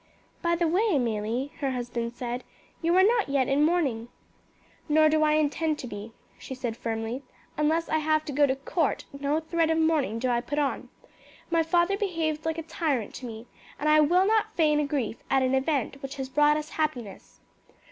"By 0.41 0.55
the 0.55 0.67
way, 0.67 0.95
Amelie," 0.95 1.51
her 1.59 1.69
husband 1.73 2.15
said, 2.15 2.43
"you 2.81 2.97
are 2.97 3.03
not 3.03 3.29
yet 3.29 3.47
in 3.47 3.61
mourning." 3.63 4.07
"Nor 4.89 5.09
do 5.09 5.21
I 5.21 5.33
intend 5.33 5.77
to 5.77 5.85
be," 5.85 6.11
she 6.39 6.55
said 6.55 6.75
firmly; 6.75 7.21
"unless 7.55 7.87
I 7.87 7.99
have 7.99 8.25
to 8.25 8.31
go 8.33 8.47
to 8.47 8.55
court 8.55 9.05
no 9.13 9.39
thread 9.41 9.69
of 9.69 9.77
mourning 9.77 10.17
do 10.17 10.27
I 10.29 10.41
put 10.41 10.57
on. 10.57 10.89
My 11.51 11.61
father 11.61 11.97
behaved 11.99 12.45
like 12.47 12.57
a 12.57 12.63
tyrant 12.63 13.13
to 13.17 13.27
me, 13.27 13.45
and 13.77 13.87
I 13.87 13.99
will 13.99 14.25
not 14.25 14.55
feign 14.55 14.79
a 14.79 14.87
grief 14.87 15.17
at 15.29 15.43
an 15.43 15.53
event 15.53 16.01
which 16.01 16.15
has 16.15 16.29
brought 16.29 16.57
us 16.57 16.69
happiness. 16.69 17.39